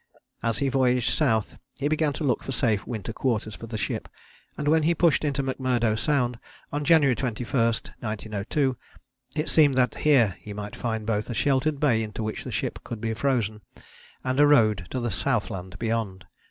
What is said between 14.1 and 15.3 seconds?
and a road to the